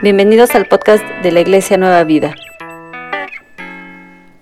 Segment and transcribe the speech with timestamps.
[0.00, 2.32] Bienvenidos al podcast de la Iglesia Nueva Vida.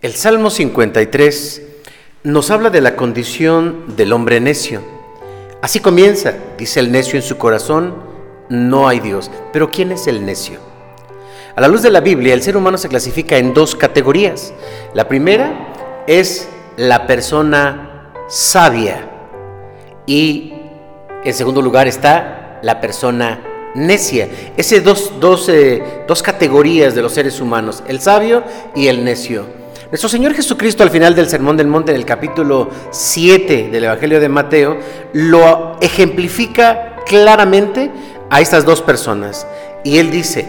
[0.02, 1.62] El Salmo 53
[2.24, 4.82] nos habla de la condición del hombre necio.
[5.62, 7.94] Así comienza, dice el necio en su corazón,
[8.50, 9.30] no hay Dios.
[9.54, 10.58] Pero ¿quién es el necio?
[11.54, 14.52] A la luz de la Biblia, el ser humano se clasifica en dos categorías.
[14.92, 19.08] La primera es la persona sabia
[20.04, 20.52] y
[21.24, 24.28] en segundo lugar está la persona necia.
[24.56, 25.50] Esas dos, dos,
[26.08, 28.42] dos categorías de los seres humanos, el sabio
[28.74, 29.44] y el necio.
[29.90, 34.18] Nuestro Señor Jesucristo al final del Sermón del Monte, en el capítulo 7 del Evangelio
[34.18, 34.78] de Mateo,
[35.12, 37.92] lo ejemplifica claramente
[38.28, 39.46] a estas dos personas.
[39.84, 40.48] Y Él dice,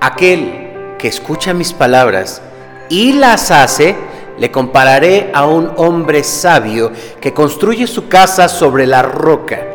[0.00, 2.42] aquel que escucha mis palabras
[2.88, 3.94] y las hace,
[4.38, 9.73] le compararé a un hombre sabio que construye su casa sobre la roca.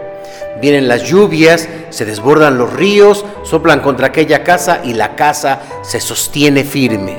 [0.62, 6.02] Vienen las lluvias, se desbordan los ríos, soplan contra aquella casa y la casa se
[6.02, 7.18] sostiene firme.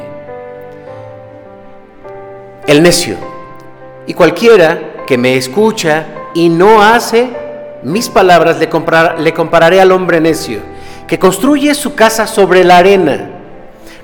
[2.66, 3.16] El necio.
[4.06, 7.30] Y cualquiera que me escucha y no hace
[7.82, 8.68] mis palabras, le,
[9.22, 10.60] le compararé al hombre necio,
[11.06, 13.30] que construye su casa sobre la arena.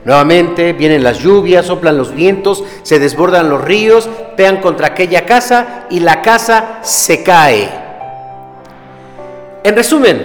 [0.05, 5.84] Nuevamente vienen las lluvias, soplan los vientos, se desbordan los ríos, pegan contra aquella casa
[5.91, 7.85] y la casa se cae.
[9.67, 10.25] En resumen,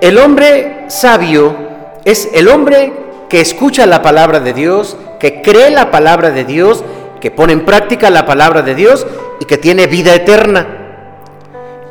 [0.00, 1.56] el hombre sabio
[2.04, 2.92] es el hombre
[3.28, 6.84] que escucha la palabra de Dios, que cree la palabra de Dios,
[7.20, 9.08] que pone en práctica la palabra de Dios
[9.40, 10.68] y que tiene vida eterna.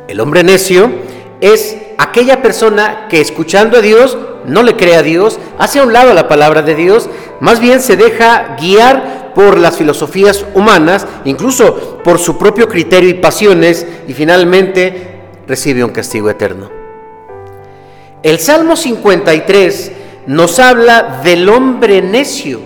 [0.08, 0.90] El hombre necio
[1.42, 5.92] es aquella persona que escuchando a Dios no le cree a Dios, hace a un
[5.92, 11.98] lado la palabra de Dios, más bien se deja guiar por las filosofías humanas, incluso
[12.02, 15.19] por su propio criterio y pasiones, y finalmente
[15.50, 16.70] recibe un castigo eterno.
[18.22, 19.92] El Salmo 53
[20.28, 22.60] nos habla del hombre necio.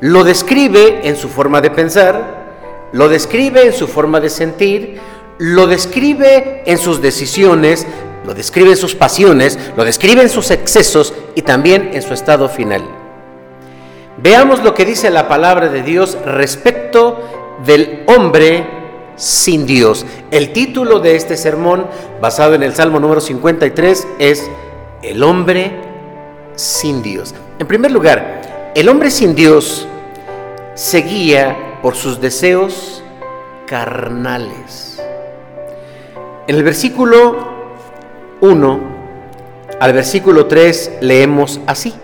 [0.00, 4.98] Lo describe en su forma de pensar, lo describe en su forma de sentir,
[5.38, 7.86] lo describe en sus decisiones,
[8.26, 12.48] lo describe en sus pasiones, lo describe en sus excesos y también en su estado
[12.48, 12.82] final.
[14.16, 18.81] Veamos lo que dice la palabra de Dios respecto del hombre
[19.22, 20.04] sin Dios.
[20.32, 21.86] El título de este sermón,
[22.20, 24.50] basado en el Salmo número 53, es
[25.00, 25.70] El hombre
[26.56, 27.32] sin Dios.
[27.60, 29.86] En primer lugar, el hombre sin Dios
[30.74, 33.04] se guía por sus deseos
[33.66, 35.00] carnales.
[36.48, 37.52] En el versículo
[38.40, 38.80] 1
[39.78, 41.94] al versículo 3 leemos así.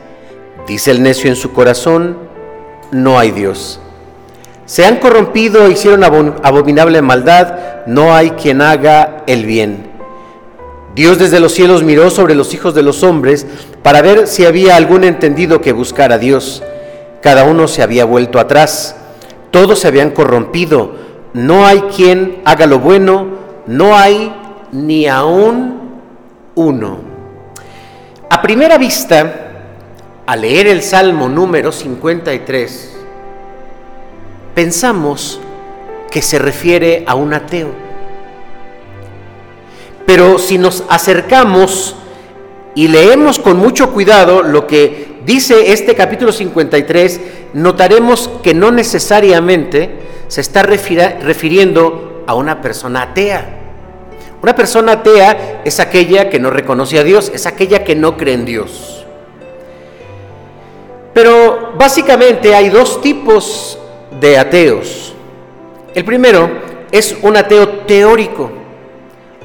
[0.69, 2.17] Dice el necio en su corazón,
[2.93, 3.81] no hay Dios.
[4.69, 9.91] Se han corrompido, hicieron abominable maldad, no hay quien haga el bien.
[10.95, 13.47] Dios desde los cielos miró sobre los hijos de los hombres
[13.83, 16.63] para ver si había algún entendido que buscara a Dios.
[17.23, 18.95] Cada uno se había vuelto atrás,
[19.51, 20.97] todos se habían corrompido,
[21.33, 23.27] no hay quien haga lo bueno,
[23.67, 24.37] no hay
[24.71, 26.03] ni aún
[26.57, 26.99] uno.
[28.29, 29.33] A primera vista,
[30.27, 32.98] al leer el Salmo número 53,
[34.59, 35.39] pensamos
[36.11, 37.71] que se refiere a un ateo.
[40.05, 41.95] Pero si nos acercamos
[42.75, 47.21] y leemos con mucho cuidado lo que dice este capítulo 53,
[47.53, 49.91] notaremos que no necesariamente
[50.27, 53.61] se está refiriendo a una persona atea.
[54.43, 58.35] Una persona atea es aquella que no reconoce a Dios, es aquella que no cree
[58.35, 59.07] en Dios.
[61.15, 63.78] Pero básicamente hay dos tipos
[64.21, 65.15] de ateos.
[65.95, 66.51] El primero
[66.91, 68.51] es un ateo teórico.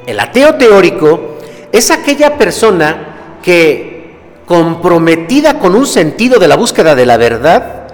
[0.06, 1.38] El ateo teórico
[1.72, 4.14] es aquella persona que,
[4.46, 7.88] comprometida con un sentido de la búsqueda de la verdad,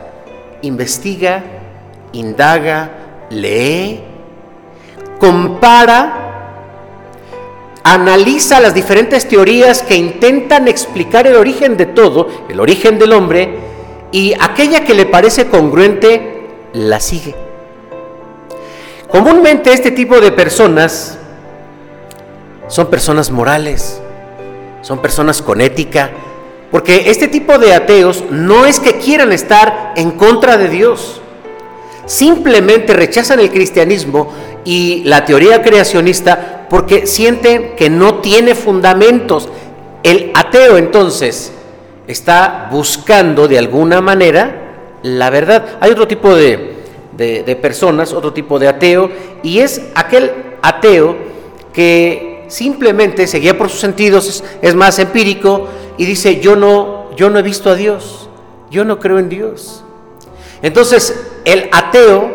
[0.62, 1.42] investiga,
[2.12, 2.90] indaga,
[3.30, 4.00] lee,
[5.18, 6.30] compara,
[7.82, 13.58] analiza las diferentes teorías que intentan explicar el origen de todo, el origen del hombre,
[14.12, 16.39] y aquella que le parece congruente
[16.72, 17.34] la sigue.
[19.08, 21.18] Comúnmente este tipo de personas
[22.68, 24.00] son personas morales,
[24.82, 26.10] son personas con ética,
[26.70, 31.20] porque este tipo de ateos no es que quieran estar en contra de Dios,
[32.06, 34.32] simplemente rechazan el cristianismo
[34.64, 39.48] y la teoría creacionista porque sienten que no tiene fundamentos.
[40.04, 41.52] El ateo entonces
[42.06, 44.59] está buscando de alguna manera
[45.02, 45.78] la verdad.
[45.80, 46.76] Hay otro tipo de,
[47.60, 49.10] personas, otro tipo de ateo,
[49.42, 50.32] y es aquel
[50.62, 51.16] ateo
[51.72, 57.14] que simplemente se guía por sus sentidos, es, es más empírico y dice, yo no,
[57.16, 58.28] yo no he visto a Dios,
[58.70, 59.84] yo no creo en Dios.
[60.62, 62.30] Entonces, el ateo,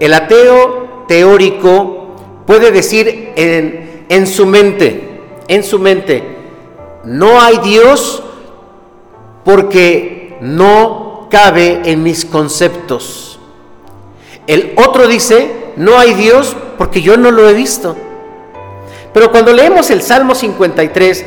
[0.00, 2.16] el ateo teórico
[2.46, 6.22] puede decir en, en su mente, en su mente,
[7.04, 8.22] no hay Dios
[9.44, 13.38] porque no cabe en mis conceptos.
[14.46, 17.96] El otro dice, no hay Dios porque yo no lo he visto.
[19.14, 21.24] Pero cuando leemos el Salmo 53,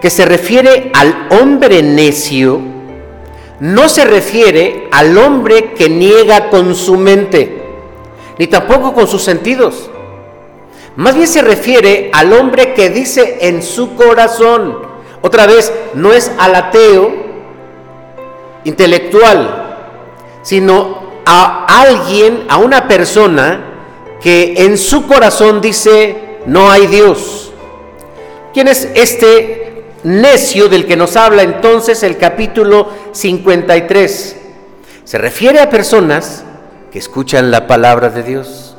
[0.00, 2.60] que se refiere al hombre necio,
[3.60, 7.62] no se refiere al hombre que niega con su mente,
[8.38, 9.90] ni tampoco con sus sentidos.
[10.96, 14.78] Más bien se refiere al hombre que dice en su corazón,
[15.22, 17.27] otra vez, no es al ateo
[18.64, 19.88] intelectual,
[20.42, 23.64] sino a alguien, a una persona
[24.20, 27.52] que en su corazón dice, no hay Dios.
[28.52, 34.36] ¿Quién es este necio del que nos habla entonces el capítulo 53?
[35.04, 36.44] Se refiere a personas
[36.90, 38.76] que escuchan la palabra de Dios,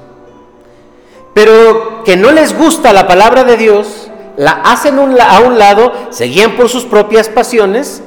[1.34, 4.10] pero que no les gusta la palabra de Dios
[4.40, 8.02] la hacen a un lado, se guían por sus propias pasiones,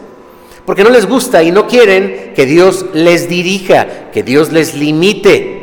[0.64, 5.60] porque no les gusta y no quieren que Dios les dirija, que Dios les limite.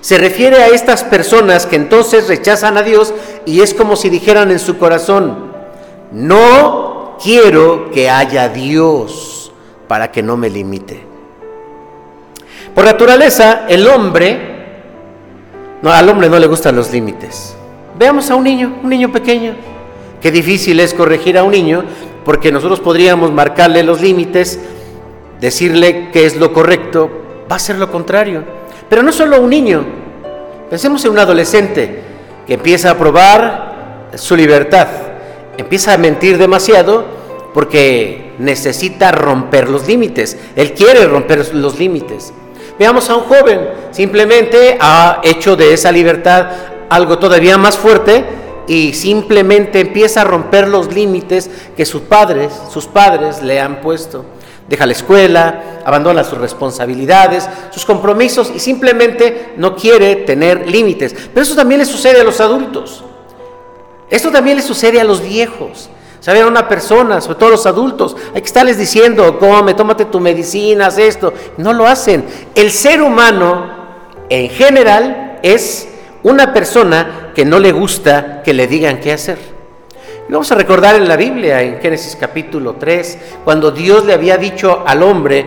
[0.00, 3.12] Se refiere a estas personas que entonces rechazan a Dios
[3.44, 5.52] y es como si dijeran en su corazón,
[6.12, 9.50] no quiero que haya Dios
[9.88, 11.02] para que no me limite.
[12.72, 14.38] Por naturaleza, el hombre,
[15.82, 17.56] no, al hombre no le gustan los límites.
[17.98, 19.54] Veamos a un niño, un niño pequeño.
[20.20, 21.84] Qué difícil es corregir a un niño
[22.26, 24.58] porque nosotros podríamos marcarle los límites,
[25.40, 27.08] decirle qué es lo correcto,
[27.50, 28.42] va a ser lo contrario.
[28.88, 29.84] Pero no solo un niño,
[30.68, 32.02] pensemos en un adolescente
[32.44, 34.88] que empieza a probar su libertad,
[35.56, 37.04] empieza a mentir demasiado
[37.54, 42.32] porque necesita romper los límites, él quiere romper los límites.
[42.76, 46.48] Veamos a un joven, simplemente ha hecho de esa libertad
[46.90, 48.24] algo todavía más fuerte
[48.66, 54.24] y simplemente empieza a romper los límites que sus padres, sus padres le han puesto.
[54.68, 61.14] Deja la escuela, abandona sus responsabilidades, sus compromisos y simplemente no quiere tener límites.
[61.32, 63.04] Pero eso también le sucede a los adultos.
[64.10, 65.88] Esto también le sucede a los viejos.
[66.18, 70.18] Sabe a una persona, sobre todo los adultos, hay que estarles diciendo, come, tómate tu
[70.18, 71.32] medicina, haz esto.
[71.56, 72.24] No lo hacen.
[72.56, 73.70] El ser humano,
[74.28, 75.88] en general, es
[76.26, 79.38] una persona que no le gusta que le digan qué hacer.
[80.28, 84.82] vamos a recordar en la Biblia, en Génesis capítulo 3, cuando Dios le había dicho
[84.84, 85.46] al hombre,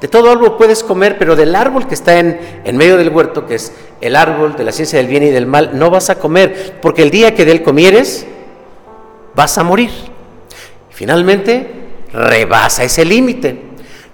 [0.00, 3.46] de todo árbol puedes comer, pero del árbol que está en, en medio del huerto,
[3.46, 6.20] que es el árbol de la ciencia del bien y del mal, no vas a
[6.20, 8.24] comer, porque el día que de él comieres,
[9.34, 9.90] vas a morir.
[10.90, 11.68] Finalmente,
[12.12, 13.60] rebasa ese límite.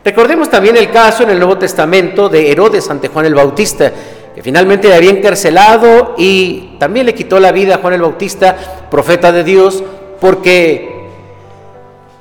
[0.02, 3.92] Recordemos también el caso en el Nuevo Testamento de Herodes ante Juan el Bautista,
[4.34, 8.56] que finalmente le había encarcelado y también le quitó la vida a Juan el Bautista,
[8.90, 9.82] profeta de Dios,
[10.20, 11.08] porque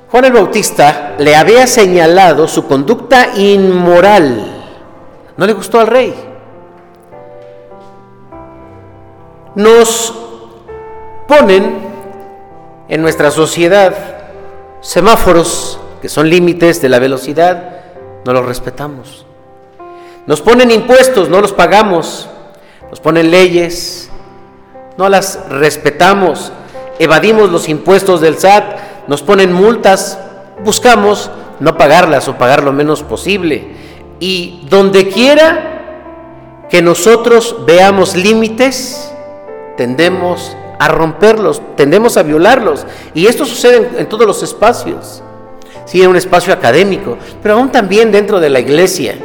[0.09, 4.63] Juan el Bautista le había señalado su conducta inmoral.
[5.35, 6.13] No le gustó al rey.
[9.55, 10.13] Nos
[11.27, 11.77] ponen
[12.87, 13.93] en nuestra sociedad
[14.81, 17.81] semáforos que son límites de la velocidad,
[18.25, 19.26] no los respetamos.
[20.27, 22.29] Nos ponen impuestos, no los pagamos.
[22.89, 24.09] Nos ponen leyes,
[24.97, 26.51] no las respetamos.
[26.99, 30.17] Evadimos los impuestos del SAT, nos ponen multas,
[30.63, 31.29] buscamos
[31.59, 33.75] no pagarlas o pagar lo menos posible.
[34.19, 39.11] Y donde quiera que nosotros veamos límites,
[39.75, 42.85] tendemos a romperlos, tendemos a violarlos.
[43.13, 45.21] Y esto sucede en, todos los espacios.
[45.85, 49.15] Sí, en un espacio académico, pero aún también dentro de la iglesia.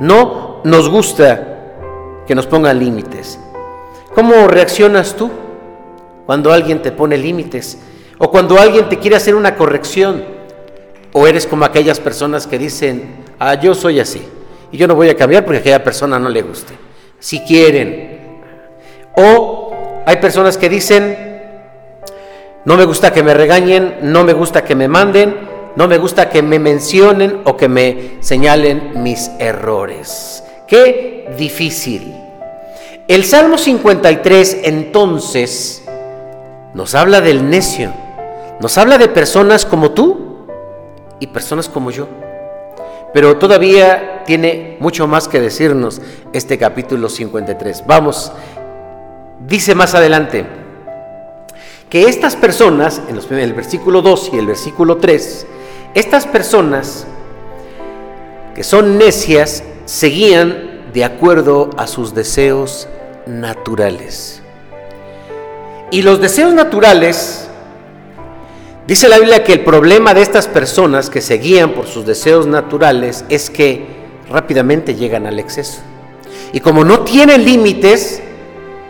[0.00, 3.38] No nos gusta que nos pongan límites.
[4.16, 5.30] ¿Cómo reaccionas tú
[6.26, 7.78] cuando alguien te pone límites?
[8.18, 10.24] O cuando alguien te quiere hacer una corrección.
[11.12, 14.26] O eres como aquellas personas que dicen, ah, yo soy así.
[14.72, 16.74] Y yo no voy a cambiar porque a aquella persona no le guste.
[17.20, 18.40] Si quieren.
[19.14, 21.16] O hay personas que dicen,
[22.64, 25.36] no me gusta que me regañen, no me gusta que me manden,
[25.76, 30.42] no me gusta que me mencionen o que me señalen mis errores.
[30.66, 32.14] Qué difícil.
[33.06, 35.84] El Salmo 53 entonces
[36.74, 37.92] nos habla del necio,
[38.60, 40.46] nos habla de personas como tú
[41.20, 42.08] y personas como yo.
[43.14, 47.84] Pero todavía tiene mucho más que decirnos este capítulo 53.
[47.86, 48.32] Vamos,
[49.46, 50.46] dice más adelante,
[51.88, 55.46] que estas personas, en, el versículo 2 y el versículo 3,
[55.94, 57.06] estas personas
[58.54, 62.88] que son necias seguían de acuerdo a sus deseos
[63.26, 64.42] naturales.
[65.90, 67.48] Y los deseos naturales,
[68.86, 72.46] dice la Biblia que el problema de estas personas que se guían por sus deseos
[72.46, 73.86] naturales es que
[74.28, 75.78] rápidamente llegan al exceso.
[76.52, 78.20] Y como no tienen límites,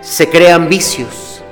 [0.01, 1.43] se crean vicios.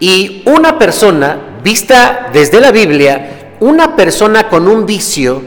[0.00, 5.42] Y una persona, vista desde la Biblia, una persona con un vicio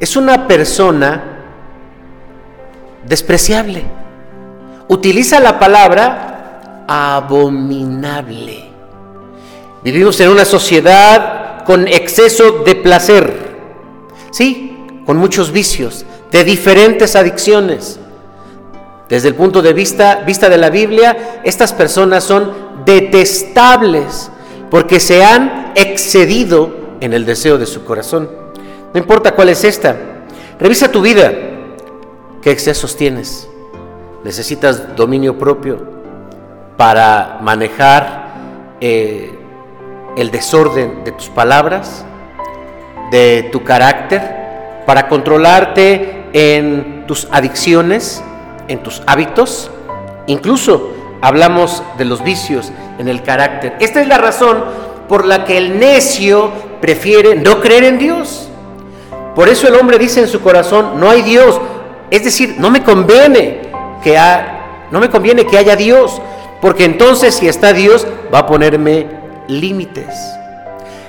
[0.00, 1.33] es una persona
[3.06, 3.84] despreciable.
[4.88, 8.64] Utiliza la palabra abominable.
[9.82, 13.56] Vivimos en una sociedad con exceso de placer,
[14.30, 17.98] sí, con muchos vicios, de diferentes adicciones.
[19.08, 22.52] Desde el punto de vista, vista de la Biblia, estas personas son
[22.84, 24.30] detestables
[24.70, 28.30] porque se han excedido en el deseo de su corazón.
[28.92, 29.96] No importa cuál es esta,
[30.58, 31.32] revisa tu vida,
[32.44, 33.48] qué excesos tienes.
[34.22, 35.78] Necesitas dominio propio,
[36.76, 38.34] para manejar
[38.82, 39.32] eh,
[40.16, 42.04] el desorden de tus palabras,
[43.10, 48.22] de tu carácter, para controlarte en tus adicciones,
[48.68, 49.70] en tus hábitos.
[50.26, 53.74] Incluso hablamos de los vicios en el carácter.
[53.80, 54.64] Esta es la razón
[55.08, 56.50] por la que el necio
[56.82, 58.48] prefiere no creer en Dios.
[59.34, 61.58] Por eso el hombre dice en su corazón, no hay Dios.
[62.14, 63.58] Es decir, no me conviene
[64.00, 64.16] que,
[64.92, 66.22] no me conviene que haya Dios.
[66.60, 69.08] Porque entonces si está Dios, va a ponerme
[69.48, 70.14] límites.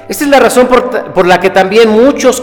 [0.09, 2.41] Esta es la razón por, la que también muchos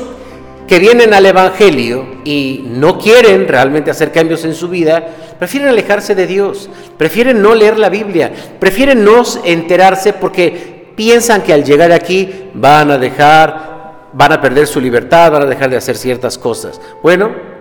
[0.69, 5.09] que vienen al Evangelio y no quieren realmente hacer cambios en su vida,
[5.41, 11.53] prefieren alejarse de Dios, prefieren no leer la Biblia, prefieren no enterarse porque piensan que
[11.53, 15.79] al llegar aquí van a dejar, van a perder su libertad, van a dejar de
[15.79, 16.81] hacer ciertas cosas.
[17.03, 17.52] Bueno,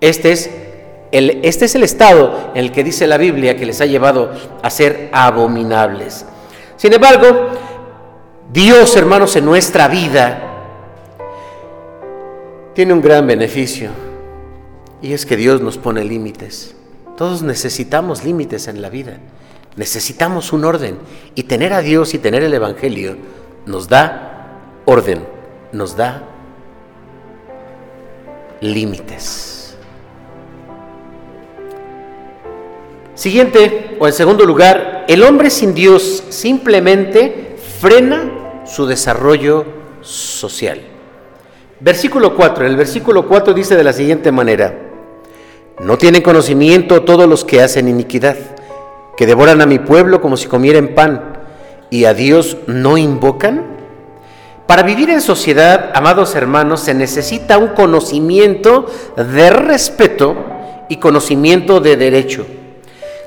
[0.00, 0.50] este es
[1.12, 4.30] este es el estado en el que dice la Biblia que les ha llevado
[4.62, 6.24] a ser abominables.
[6.76, 7.48] Sin embargo,
[8.52, 10.40] Dios, hermanos, en nuestra vida
[12.74, 13.90] tiene un gran beneficio
[15.02, 16.76] y es que Dios nos pone límites.
[17.16, 19.18] Todos necesitamos límites en la vida.
[19.76, 20.98] Necesitamos un orden
[21.34, 23.16] y tener a Dios y tener el Evangelio
[23.66, 25.24] nos da orden,
[25.72, 26.22] nos da
[28.60, 29.59] límites.
[33.20, 39.66] Siguiente, o en segundo lugar, el hombre sin Dios simplemente frena su desarrollo
[40.00, 40.80] social.
[41.80, 44.74] Versículo 4, el versículo 4 dice de la siguiente manera,
[45.80, 48.38] no tienen conocimiento todos los que hacen iniquidad,
[49.18, 51.42] que devoran a mi pueblo como si comieran pan,
[51.90, 53.66] y a Dios no invocan.
[54.66, 60.36] Para vivir en sociedad, amados hermanos, se necesita un conocimiento de respeto
[60.88, 62.46] y conocimiento de derecho.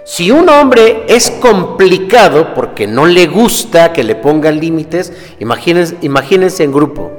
[0.06, 6.64] Si un hombre es complicado porque no le gusta que le pongan límites, imagínense, imagínense
[6.64, 7.12] en grupo.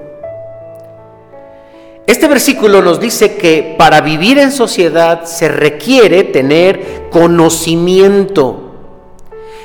[2.06, 8.60] Este versículo nos dice que para vivir en sociedad se requiere tener conocimiento.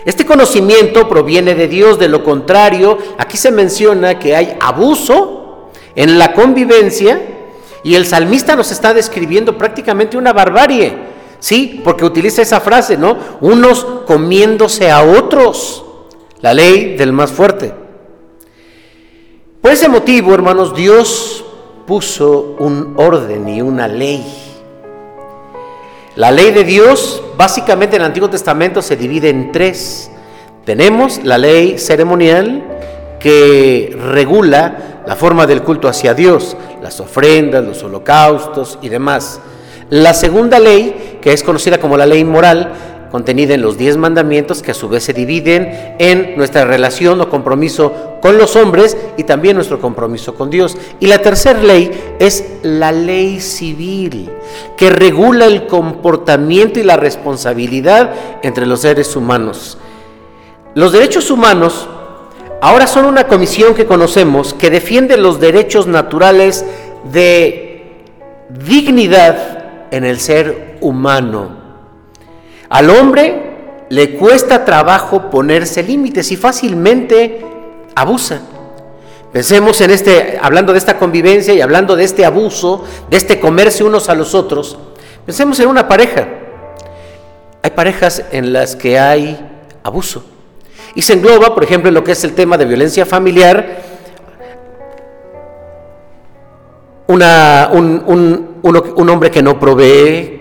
[0.05, 6.17] Este conocimiento proviene de Dios, de lo contrario, aquí se menciona que hay abuso en
[6.17, 7.19] la convivencia
[7.83, 11.08] y el salmista nos está describiendo prácticamente una barbarie.
[11.39, 13.17] Sí, porque utiliza esa frase, ¿no?
[13.41, 15.85] Unos comiéndose a otros.
[16.41, 17.73] La ley del más fuerte.
[19.61, 21.43] Por ese motivo, hermanos, Dios
[21.85, 24.23] puso un orden y una ley.
[26.15, 30.11] La ley de Dios, básicamente en el Antiguo Testamento, se divide en tres.
[30.65, 32.63] Tenemos la ley ceremonial
[33.19, 39.39] que regula la forma del culto hacia Dios, las ofrendas, los holocaustos y demás.
[39.89, 42.73] La segunda ley, que es conocida como la ley moral,
[43.11, 47.29] contenida en los diez mandamientos que a su vez se dividen en nuestra relación o
[47.29, 50.77] compromiso con los hombres y también nuestro compromiso con Dios.
[50.99, 54.29] Y la tercera ley es la ley civil,
[54.77, 59.77] que regula el comportamiento y la responsabilidad entre los seres humanos.
[60.75, 61.89] Los derechos humanos
[62.61, 66.63] ahora son una comisión que conocemos que defiende los derechos naturales
[67.11, 68.05] de
[68.49, 69.58] dignidad,
[69.91, 71.49] en el ser humano.
[72.69, 77.43] Al hombre le cuesta trabajo ponerse límites y fácilmente
[77.95, 78.41] abusa.
[79.31, 83.83] Pensemos en este, hablando de esta convivencia y hablando de este abuso, de este comerse
[83.83, 84.77] unos a los otros,
[85.25, 86.27] pensemos en una pareja.
[87.61, 89.39] Hay parejas en las que hay
[89.83, 90.23] abuso.
[90.95, 93.83] Y se engloba, por ejemplo, en lo que es el tema de violencia familiar,
[97.07, 100.39] una, un, un, hombre que no provee,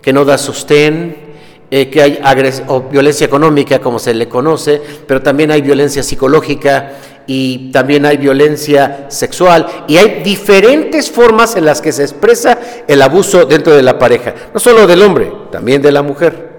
[0.00, 1.24] que no da sostén,
[1.70, 2.20] eh, que hay
[2.68, 6.92] o violencia económica, como se le conoce, pero también hay violencia psicológica
[7.26, 13.00] y también hay violencia sexual y hay diferentes formas en las que se expresa el
[13.00, 16.52] abuso dentro de la pareja, no solo del hombre, también de la mujer.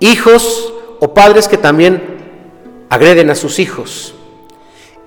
[0.00, 2.02] Hijos o padres que también
[2.90, 4.14] agreden a sus hijos.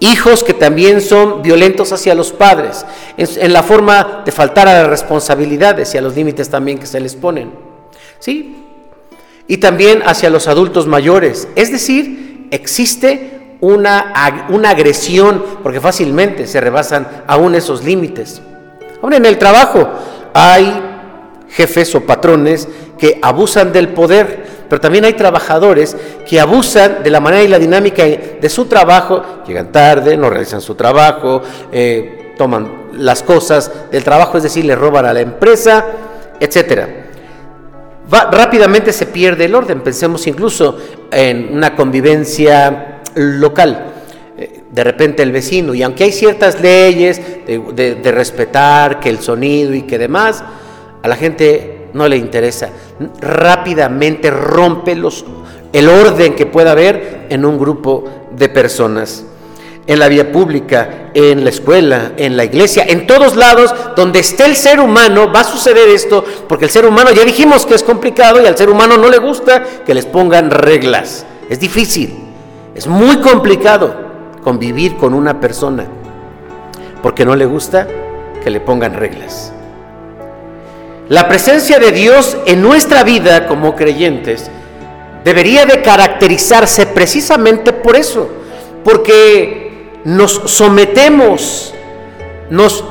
[0.03, 4.87] Hijos que también son violentos hacia los padres, en, la forma de faltar a las
[4.87, 7.51] responsabilidades y a los límites también que se les ponen.
[8.17, 8.55] ¿Sí?
[9.47, 11.47] Y también hacia los adultos mayores.
[11.55, 18.41] Es decir, existe una, una agresión, porque fácilmente se rebasan aún esos límites.
[19.03, 19.87] Ahora en el trabajo
[20.33, 20.81] hay
[21.47, 22.67] jefes o patrones
[22.97, 27.59] que abusan del poder, pero también hay trabajadores que abusan de la manera y la
[27.59, 31.41] dinámica de su trabajo, llegan tarde, no realizan su trabajo,
[31.73, 35.85] eh, toman las cosas del trabajo, es decir, le roban a la empresa,
[36.39, 36.87] etc.
[38.09, 40.77] rápidamente se pierde el orden, pensemos incluso
[41.11, 43.87] en una convivencia local.
[44.37, 49.73] Eh, de repente el vecino, y aunque hay ciertas leyes de, respetar que el sonido
[49.73, 50.41] y que demás,
[51.03, 52.69] a la gente no le interesa.
[53.19, 55.25] Rápidamente rompe los,
[55.73, 59.25] el orden que pueda haber en un grupo de personas.
[59.87, 64.45] En la vía pública, en la escuela, en la iglesia, en todos lados donde esté
[64.45, 67.83] el ser humano, va a suceder esto, porque el ser humano ya dijimos que es
[67.83, 71.25] complicado y al ser humano no le gusta que les pongan reglas.
[71.49, 72.15] Es difícil,
[72.75, 73.93] es muy complicado
[74.43, 75.85] convivir con una persona,
[77.01, 77.87] porque no le gusta
[78.43, 79.51] que le pongan reglas.
[81.11, 84.49] La presencia de Dios en nuestra vida como creyentes
[85.25, 88.29] debería de caracterizarse precisamente por eso,
[88.85, 91.73] porque nos sometemos,
[92.49, 92.85] nos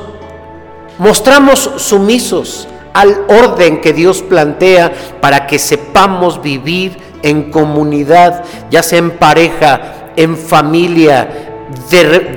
[0.99, 8.99] mostramos sumisos al orden que Dios plantea para que sepamos vivir en comunidad, ya sea
[8.99, 11.50] en pareja, en familia,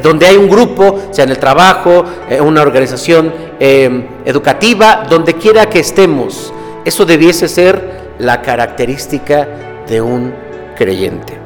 [0.02, 5.66] donde hay un grupo, sea en el trabajo, en una organización eh, educativa, donde quiera
[5.66, 6.52] que estemos.
[6.84, 9.48] Eso debiese ser la característica
[9.86, 10.34] de un
[10.76, 11.38] creyente.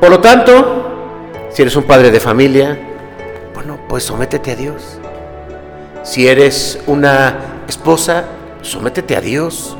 [0.00, 0.90] Por lo tanto,
[1.50, 2.78] si eres un padre de familia,
[3.54, 4.98] bueno, pues sométete a Dios.
[6.02, 8.24] Si eres una esposa,
[8.62, 9.76] sométete a Dios.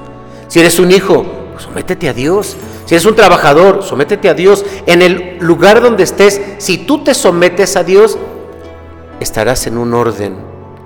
[0.48, 1.24] Si eres un hijo,
[1.60, 2.56] sométete a Dios.
[2.86, 4.64] Si eres un trabajador, sométete a Dios.
[4.86, 8.18] En el lugar donde estés, si tú te sometes a Dios,
[9.20, 10.36] estarás en un orden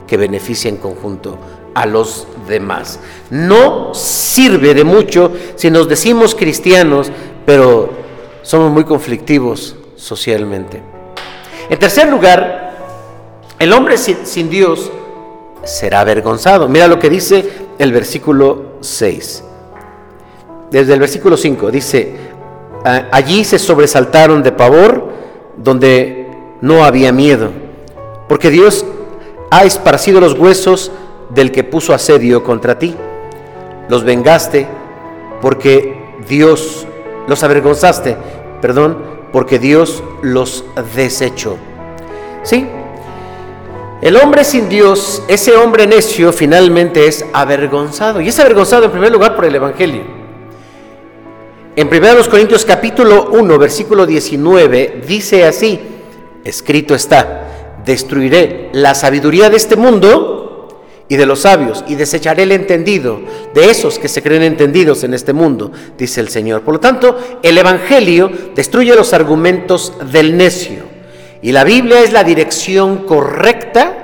[0.06, 1.38] que beneficia en conjunto
[1.74, 3.00] a los demás.
[3.30, 7.10] No sirve de mucho si nos decimos cristianos,
[7.46, 7.90] pero
[8.42, 10.82] somos muy conflictivos socialmente.
[11.70, 12.76] En tercer lugar,
[13.58, 14.90] el hombre sin, sin Dios
[15.64, 16.68] será avergonzado.
[16.68, 19.44] Mira lo que dice el versículo 6
[20.70, 22.14] desde el versículo 5, dice,
[23.11, 25.09] allí se sobresaltaron de pavor
[25.57, 26.29] donde
[26.61, 27.50] no había miedo,
[28.29, 28.85] porque Dios
[29.50, 30.90] ha esparcido los huesos
[31.31, 32.94] del que puso asedio contra ti.
[33.88, 34.66] Los vengaste
[35.40, 36.87] porque Dios,
[37.29, 38.16] los avergonzaste,
[38.61, 38.98] perdón,
[39.33, 41.57] porque Dios los desechó.
[42.42, 42.66] ¿Sí?
[44.00, 48.20] El hombre sin Dios, ese hombre necio, finalmente es avergonzado.
[48.20, 50.03] Y es avergonzado en primer lugar por el Evangelio.
[51.76, 55.80] En 1 Corintios capítulo 1, versículo 19, dice así,
[56.44, 62.52] escrito está, destruiré la sabiduría de este mundo y de los sabios, y desecharé el
[62.52, 63.20] entendido
[63.54, 66.62] de esos que se creen entendidos en este mundo, dice el Señor.
[66.62, 70.84] Por lo tanto, el Evangelio destruye los argumentos del necio,
[71.42, 73.98] y la Biblia es la dirección correcta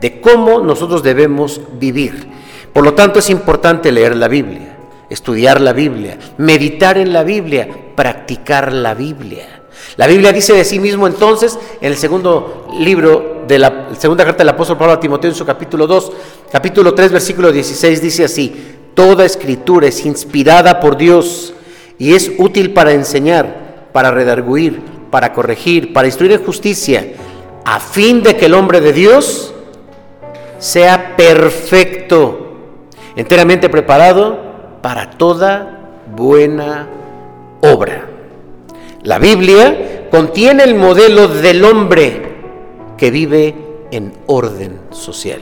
[0.00, 2.26] de cómo nosotros debemos vivir.
[2.72, 4.75] Por lo tanto, es importante leer la Biblia
[5.08, 9.62] estudiar la Biblia, meditar en la Biblia, practicar la Biblia.
[9.96, 14.38] La Biblia dice de sí mismo entonces, en el segundo libro de la segunda carta
[14.38, 16.12] del apóstol Pablo a Timoteo en su capítulo 2,
[16.50, 18.54] capítulo 3, versículo 16, dice así,
[18.94, 21.54] toda escritura es inspirada por Dios
[21.98, 27.12] y es útil para enseñar, para redarguir, para corregir, para instruir en justicia,
[27.64, 29.54] a fin de que el hombre de Dios
[30.58, 32.54] sea perfecto,
[33.14, 34.45] enteramente preparado
[34.82, 36.86] para toda buena
[37.60, 38.06] obra.
[39.02, 42.22] La Biblia contiene el modelo del hombre
[42.96, 43.54] que vive
[43.90, 45.40] en orden social.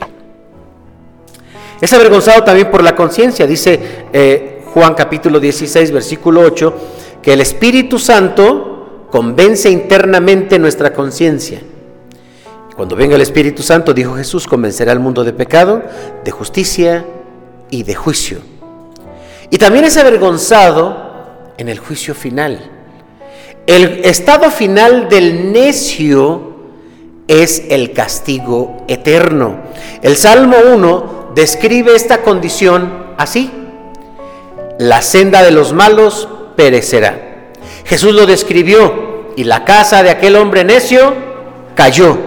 [1.81, 6.75] Es avergonzado también por la conciencia, dice eh, Juan capítulo 16, versículo 8,
[7.23, 11.61] que el Espíritu Santo convence internamente nuestra conciencia.
[12.77, 15.83] Cuando venga el Espíritu Santo, dijo Jesús, convencerá al mundo de pecado,
[16.25, 17.07] de justicia
[17.71, 18.39] y de juicio.
[19.55, 20.97] Y también es avergonzado
[21.59, 22.59] en el juicio final.
[23.69, 26.57] El estado final del necio
[27.29, 29.59] es el castigo eterno.
[30.03, 33.49] El Salmo 1 describe esta condición así.
[34.81, 37.53] La senda de los malos perecerá.
[37.85, 41.15] Jesús lo describió y la casa de aquel hombre necio
[41.77, 42.19] cayó.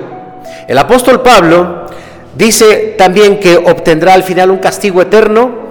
[0.70, 1.88] El apóstol Pablo
[2.38, 5.67] dice también que obtendrá al final un castigo eterno,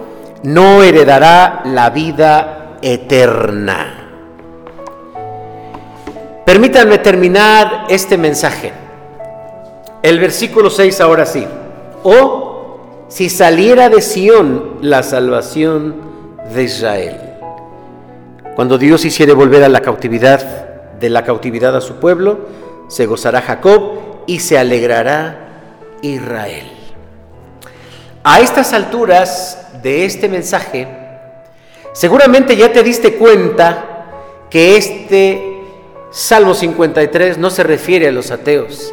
[0.47, 4.11] no heredará la vida eterna.
[6.45, 8.73] Permítanme terminar este mensaje.
[10.03, 11.45] El versículo 6 ahora sí.
[12.05, 15.97] O si saliera de Sión la salvación
[16.55, 17.21] de Israel.
[18.55, 22.39] Cuando Dios hiciere volver a la cautividad, de la cautividad a su pueblo,
[22.87, 26.76] se gozará Jacob y se alegrará Israel.
[28.29, 30.89] A estas alturas de este mensaje,
[31.93, 35.63] seguramente ya te diste cuenta que este
[36.11, 38.93] Salmo 53 no se refiere a los ateos,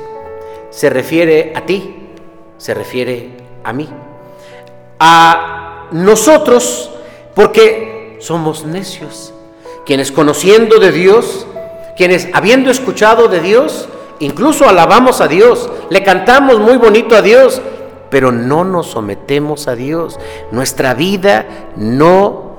[0.70, 1.96] se refiere a ti,
[2.60, 3.32] se refiere
[3.64, 3.90] a mí,
[5.00, 6.92] a nosotros,
[7.34, 9.34] porque somos necios,
[9.84, 11.48] quienes conociendo de Dios,
[11.98, 17.64] quienes habiendo escuchado de Dios, incluso alabamos a Dios, le cantamos muy bonito a Dios,
[18.14, 20.20] pero no nos sometemos a Dios.
[20.52, 22.54] Nuestra vida no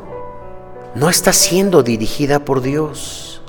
[0.96, 3.40] no está siendo dirigida por Dios.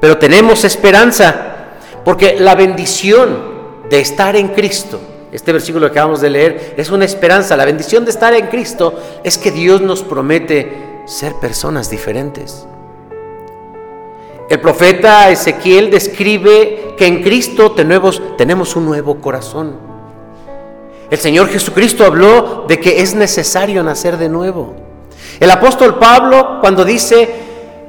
[0.00, 1.36] Pero tenemos esperanza,
[2.04, 3.38] porque la bendición
[3.88, 4.98] de estar en Cristo,
[5.30, 7.56] este versículo que acabamos de leer, es una esperanza.
[7.56, 12.66] La bendición de estar en Cristo es que Dios nos promete ser personas diferentes.
[14.48, 19.76] El profeta Ezequiel describe que en Cristo tenemos, tenemos un nuevo corazón.
[21.10, 24.74] El Señor Jesucristo habló de que es necesario nacer de nuevo.
[25.40, 27.28] El apóstol Pablo cuando dice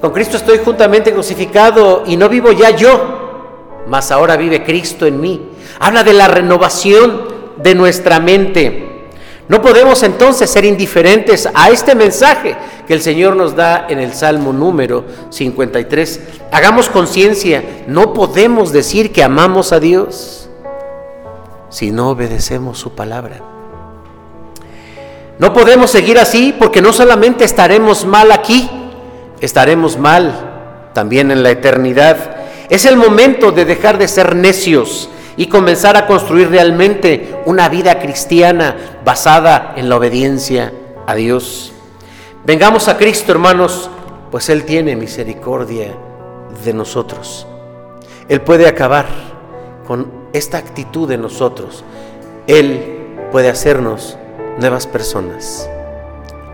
[0.02, 5.20] con Cristo estoy juntamente crucificado y no vivo ya yo, mas ahora vive Cristo en
[5.20, 5.50] mí.
[5.80, 7.24] Habla de la renovación
[7.58, 8.97] de nuestra mente.
[9.50, 12.56] No podemos entonces ser indiferentes a este mensaje
[12.86, 16.20] que el Señor nos da en el Salmo número 53.
[16.52, 20.50] Hagamos conciencia, no podemos decir que amamos a Dios
[21.70, 23.42] si no obedecemos su palabra.
[25.40, 28.70] No podemos seguir así porque no solamente estaremos mal aquí,
[29.40, 32.18] estaremos mal también en la eternidad.
[32.70, 38.00] Es el momento de dejar de ser necios y comenzar a construir realmente una vida
[38.00, 40.74] cristiana basada en la obediencia
[41.06, 41.72] a Dios.
[42.44, 43.90] Vengamos a Cristo, hermanos,
[44.32, 45.96] pues Él tiene misericordia
[46.66, 47.48] de nosotros.
[48.28, 49.06] Él puede acabar
[49.88, 51.84] con esta actitud de nosotros.
[52.48, 52.98] Él
[53.32, 54.18] puede hacernos
[54.60, 55.70] nuevas personas.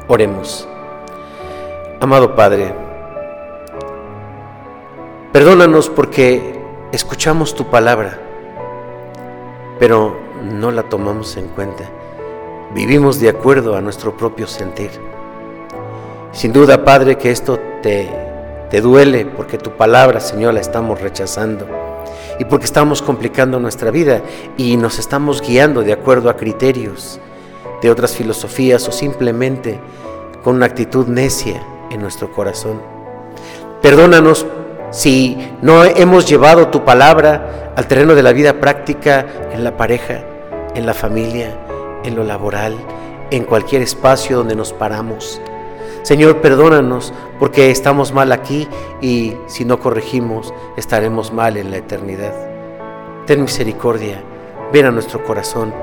[0.08, 0.68] Oremos.
[2.00, 2.76] Amado Padre,
[5.32, 6.60] perdónanos porque
[6.92, 8.20] escuchamos tu palabra,
[9.80, 11.90] pero no la tomamos en cuenta.
[12.74, 14.92] Vivimos de acuerdo a nuestro propio sentir.
[16.32, 18.10] Sin duda, Padre, que esto te,
[18.70, 21.68] te duele porque tu palabra, Señor, la estamos rechazando
[22.40, 24.22] y porque estamos complicando nuestra vida
[24.58, 27.20] y nos estamos guiando de acuerdo a criterios
[27.82, 29.80] de otras filosofías o simplemente
[30.44, 32.82] con una actitud necia en nuestro corazón.
[33.82, 34.46] Perdónanos
[34.92, 40.24] si no hemos llevado tu palabra al terreno de la vida práctica en la pareja,
[40.76, 41.58] en la familia,
[42.04, 42.78] en lo laboral,
[43.32, 45.42] en cualquier espacio donde nos paramos.
[46.04, 48.68] Señor, perdónanos porque estamos mal aquí
[49.02, 52.34] y si no corregimos estaremos mal en la eternidad.
[53.26, 54.22] Ten misericordia,
[54.74, 55.74] ven a nuestro corazón,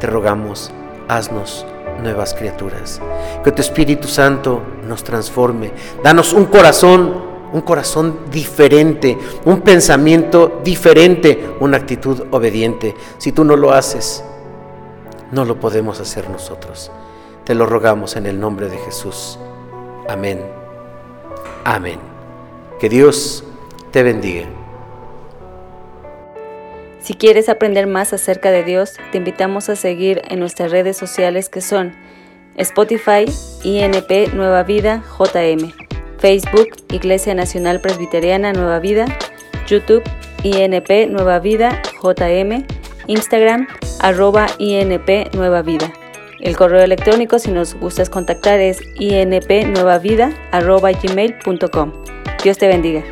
[0.00, 0.72] te rogamos,
[1.08, 1.66] haznos
[2.02, 3.00] nuevas criaturas.
[3.44, 5.72] Que tu Espíritu Santo nos transforme.
[6.02, 12.94] Danos un corazón, un corazón diferente, un pensamiento diferente, una actitud obediente.
[13.18, 14.24] Si tú no lo haces,
[15.32, 16.90] no lo podemos hacer nosotros.
[17.44, 19.38] Te lo rogamos en el nombre de Jesús.
[20.08, 20.40] Amén.
[21.64, 21.98] Amén.
[22.80, 23.44] Que Dios
[23.92, 24.46] te bendiga.
[27.00, 31.48] Si quieres aprender más acerca de Dios, te invitamos a seguir en nuestras redes sociales
[31.48, 31.94] que son
[32.56, 33.26] Spotify,
[33.62, 35.85] INP Nueva Vida, JM,
[36.18, 39.06] Facebook, Iglesia Nacional Presbiteriana Nueva Vida,
[39.66, 40.02] YouTube,
[40.42, 42.66] INP Nueva Vida, JM,
[43.06, 43.66] Instagram,
[44.00, 45.90] arroba INP Nueva Vida.
[46.40, 51.92] El correo electrónico si nos gustas contactar es inpnuevavida.gmail.com.
[52.42, 53.02] Dios te bendiga.